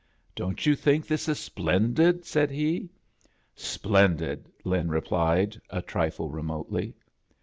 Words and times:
"Don't 0.35 0.65
you 0.65 0.75
think 0.75 1.05
this 1.05 1.29
is 1.29 1.37
splendid?" 1.37 2.25
said 2.25 2.49
he. 2.49 2.89
"Splendid," 3.53 4.49
Lin 4.63 4.89
replied, 4.89 5.61
a 5.69 5.83
trifle 5.83 6.31
re 6.31 6.41
motely. 6.41 6.95